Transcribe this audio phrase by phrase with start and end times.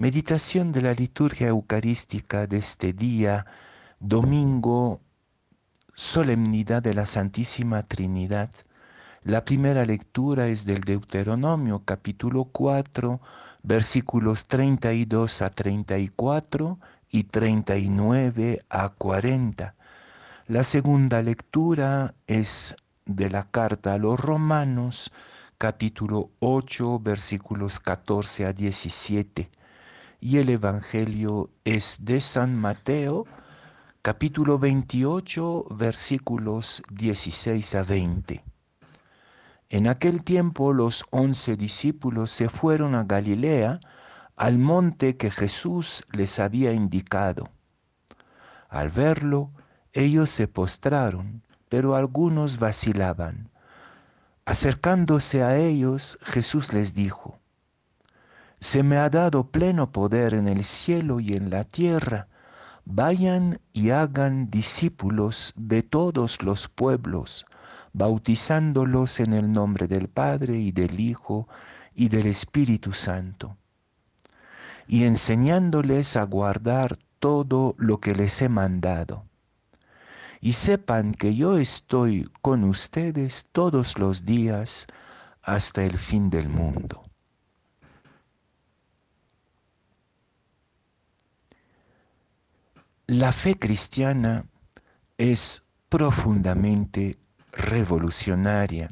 [0.00, 3.44] Meditación de la liturgia eucarística de este día,
[3.98, 5.02] domingo,
[5.92, 8.48] solemnidad de la Santísima Trinidad.
[9.24, 13.20] La primera lectura es del Deuteronomio capítulo 4,
[13.62, 16.78] versículos 32 a 34
[17.10, 19.74] y 39 a 40.
[20.46, 22.74] La segunda lectura es
[23.04, 25.12] de la carta a los romanos
[25.58, 29.59] capítulo 8 versículos 14 a 17
[30.20, 33.26] y el Evangelio es de San Mateo
[34.02, 38.44] capítulo 28 versículos 16 a 20.
[39.70, 43.80] En aquel tiempo los once discípulos se fueron a Galilea,
[44.36, 47.48] al monte que Jesús les había indicado.
[48.68, 49.50] Al verlo,
[49.92, 53.50] ellos se postraron, pero algunos vacilaban.
[54.44, 57.39] Acercándose a ellos, Jesús les dijo,
[58.60, 62.28] Se me ha dado pleno poder en el cielo y en la tierra.
[62.84, 67.46] Vayan y hagan discípulos de todos los pueblos
[67.92, 71.48] bautizándolos en el nombre del Padre y del Hijo
[71.94, 73.56] y del Espíritu Santo,
[74.86, 79.24] y enseñándoles a guardar todo lo que les he mandado.
[80.40, 84.86] Y sepan que yo estoy con ustedes todos los días
[85.42, 87.09] hasta el fin del mundo.
[93.10, 94.44] La fe cristiana
[95.18, 97.18] es profundamente
[97.50, 98.88] revolucionaria.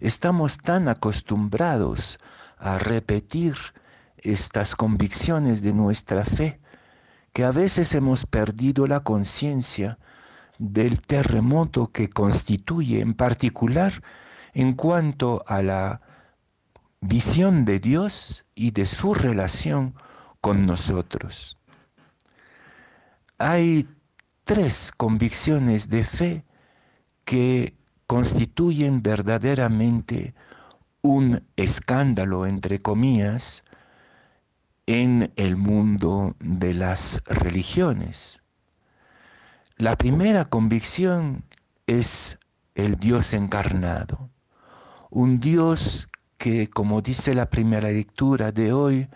[0.00, 2.18] Estamos tan acostumbrados
[2.56, 3.54] a repetir
[4.16, 6.60] estas convicciones de nuestra fe
[7.32, 10.00] que a veces hemos perdido la conciencia
[10.58, 14.02] del terremoto que constituye en particular
[14.54, 16.00] en cuanto a la
[17.00, 19.94] visión de Dios y de su relación
[20.40, 21.57] con nosotros.
[23.38, 23.88] Hay
[24.44, 26.44] tres convicciones de fe
[27.24, 27.74] que
[28.06, 30.34] constituyen verdaderamente
[31.02, 33.64] un escándalo, entre comillas,
[34.86, 38.42] en el mundo de las religiones.
[39.76, 41.44] La primera convicción
[41.86, 42.38] es
[42.74, 44.30] el Dios encarnado,
[45.10, 46.08] un Dios
[46.38, 49.08] que, como dice la primera lectura de hoy,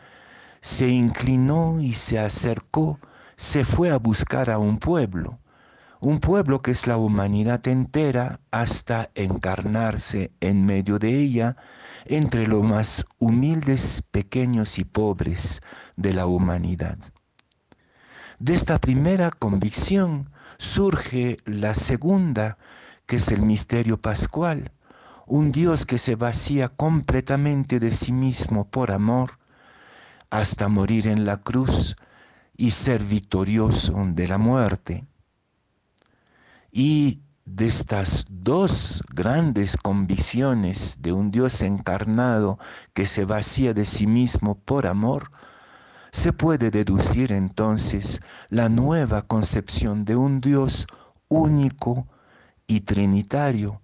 [0.60, 3.00] se inclinó y se acercó,
[3.42, 5.41] se fue a buscar a un pueblo
[5.98, 11.56] un pueblo que es la humanidad entera hasta encarnarse en medio de ella
[12.06, 15.62] entre los más humildes, pequeños y pobres
[15.94, 16.98] de la humanidad.
[18.41, 22.59] De esta primera convicción surge la segunda,
[23.06, 24.72] que es el misterio pascual,
[25.26, 29.38] un Dios que se vacía completamente de sí mismo por amor
[30.30, 31.97] hasta morir en la cruz
[32.62, 35.04] y ser victorioso de la muerte.
[36.70, 42.60] Y de estas dos grandes convicciones de un Dios encarnado
[42.94, 45.32] que se vacía de sí mismo por amor,
[46.12, 50.86] se puede deducir entonces la nueva concepción de un Dios
[51.26, 52.06] único
[52.68, 53.82] y trinitario.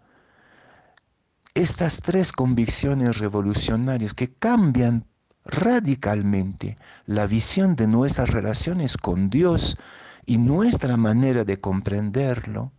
[1.53, 5.08] Estas tres convicciones revolucionarias que cambian
[5.49, 6.77] radicalmente
[7.07, 9.79] la visión de nuestras relaciones con Dios
[10.27, 12.71] y nuestra manera de comprenderlo,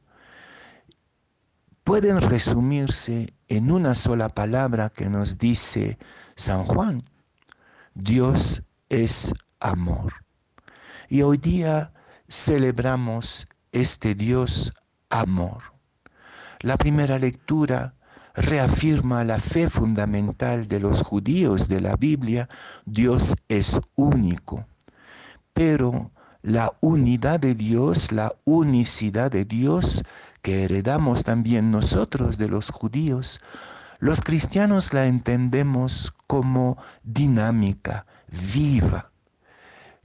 [1.84, 5.97] pueden resumirse en una sola palabra que nos dice
[6.35, 7.02] San Juan.
[7.96, 10.13] Dios es amor.
[11.09, 11.91] Y hoy día
[12.28, 14.74] celebramos este Dios
[15.09, 15.63] amor.
[16.59, 17.96] La primera lectura
[18.39, 22.47] reafirma la fe fundamental de los judíos de la Biblia,
[22.85, 24.66] Dios es único.
[25.53, 26.11] Pero
[26.41, 30.03] la unidad de Dios, la unicidad de Dios
[30.41, 33.41] que heredamos también nosotros de los judíos,
[33.99, 38.05] los cristianos la entendemos como dinámica,
[38.53, 39.11] viva.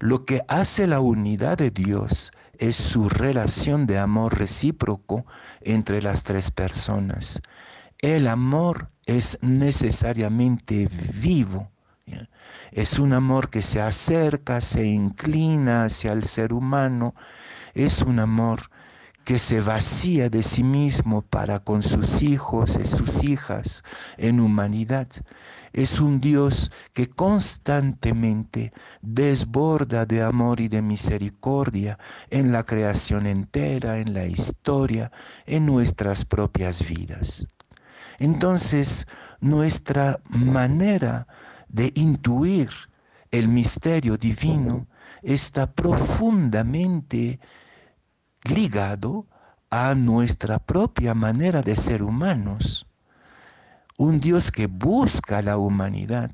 [0.01, 5.25] Lo que hace la unidad de Dios es su relación de amor recíproco
[5.61, 7.41] entre las tres personas.
[8.05, 10.91] El amor es necesariamente
[11.23, 11.71] vivo.
[12.71, 17.15] Es un amor que se acerca, se inclina hacia el ser humano.
[17.73, 18.61] Es un amor
[19.25, 23.83] que se vacía de sí mismo para con sus hijos y sus hijas
[24.19, 25.09] en humanidad.
[25.73, 31.99] Es un Dios que constantemente desborda de amor y de misericordia
[32.29, 35.11] en la creación entera, en la historia,
[35.47, 37.47] en nuestras propias vidas.
[38.19, 39.07] Entonces,
[39.41, 41.27] nuestra manera
[41.69, 42.71] de intuir
[43.31, 44.87] el misterio divino
[45.23, 47.41] está profundamente
[48.45, 49.27] ligado
[49.71, 52.87] a nuestra propia manera de ser humanos.
[53.97, 56.31] Un Dios que busca la humanidad,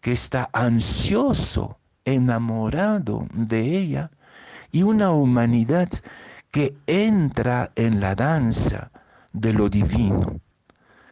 [0.00, 4.10] que está ansioso, enamorado de ella,
[4.70, 5.88] y una humanidad
[6.50, 8.90] que entra en la danza
[9.32, 10.40] de lo divino.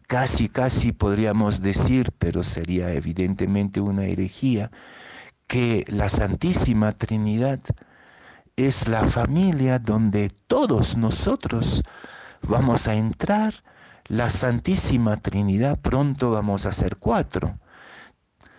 [0.07, 4.71] Casi, casi podríamos decir, pero sería evidentemente una herejía,
[5.47, 7.61] que la Santísima Trinidad
[8.57, 11.83] es la familia donde todos nosotros
[12.43, 13.55] vamos a entrar.
[14.07, 17.53] La Santísima Trinidad pronto vamos a ser cuatro.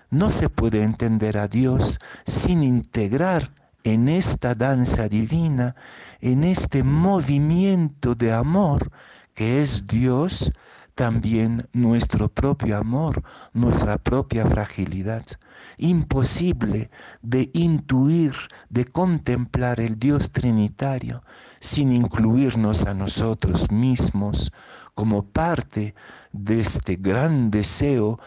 [0.09, 3.51] No se puede entender a Dios sin integrar
[3.83, 5.75] en esta danza divina,
[6.21, 8.91] en este movimiento de amor
[9.35, 10.51] que es Dios,
[10.95, 13.21] también nuestro propio amor,
[13.53, 15.25] nuestra propia fragilidad.
[15.77, 16.89] Imposible
[17.21, 18.33] de intuir,
[18.69, 21.21] de contemplar el Dios Trinitario
[21.59, 24.53] sin incluirnos a nosotros mismos
[24.93, 25.93] como parte
[26.31, 28.17] de este gran deseo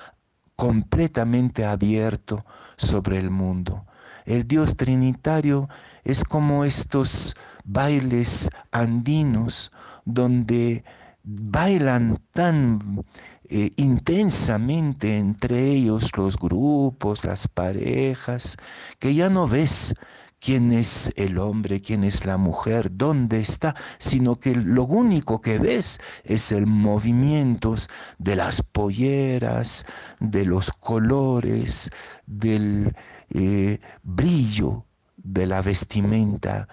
[0.54, 2.44] completamente abierto
[2.76, 3.86] sobre el mundo.
[4.26, 5.70] El Dios Trinitario
[6.04, 9.72] es como estos bailes andinos
[10.04, 10.84] donde
[11.28, 13.04] bailan tan
[13.50, 18.56] eh, intensamente entre ellos los grupos, las parejas,
[18.98, 19.94] que ya no ves
[20.40, 25.58] quién es el hombre, quién es la mujer, dónde está, sino que lo único que
[25.58, 27.74] ves es el movimiento
[28.18, 29.84] de las polleras,
[30.20, 31.90] de los colores,
[32.26, 32.96] del
[33.30, 34.86] eh, brillo
[35.16, 36.68] de la vestimenta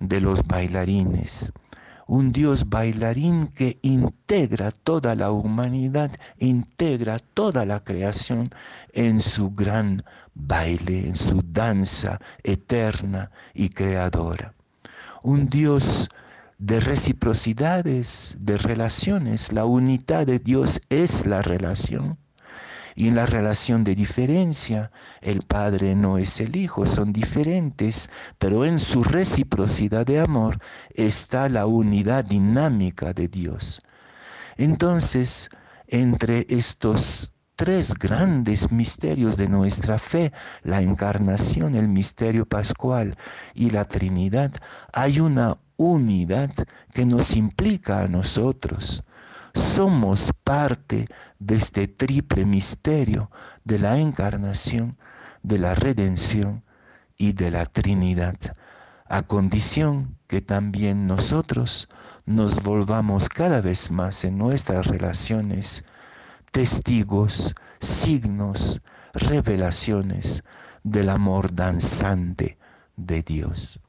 [0.00, 1.52] de los bailarines.
[2.10, 8.48] Un Dios bailarín que integra toda la humanidad, integra toda la creación
[8.92, 10.02] en su gran
[10.34, 14.54] baile, en su danza eterna y creadora.
[15.22, 16.08] Un Dios
[16.58, 19.52] de reciprocidades, de relaciones.
[19.52, 22.18] La unidad de Dios es la relación
[22.94, 24.90] y en la relación de diferencia,
[25.20, 30.58] el Padre no es el Hijo, son diferentes, pero en su reciprocidad de amor
[30.94, 33.82] está la unidad dinámica de Dios.
[34.56, 35.50] Entonces,
[35.86, 40.32] entre estos tres grandes misterios de nuestra fe,
[40.62, 43.14] la encarnación, el misterio pascual
[43.54, 44.52] y la Trinidad,
[44.92, 46.50] hay una unidad
[46.94, 49.04] que nos implica a nosotros
[49.54, 51.06] somos parte
[51.38, 53.30] de este triple misterio
[53.64, 54.92] de la encarnación,
[55.42, 56.64] de la redención
[57.16, 58.36] y de la Trinidad,
[59.06, 61.88] a condición que también nosotros
[62.26, 65.84] nos volvamos cada vez más en nuestras relaciones
[66.52, 68.82] testigos, signos,
[69.12, 70.44] revelaciones
[70.82, 72.58] del amor danzante
[72.96, 73.80] de Dios.